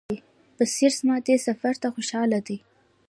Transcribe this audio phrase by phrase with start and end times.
[0.57, 2.57] بصیر زما دې سفر ته خوشاله دی.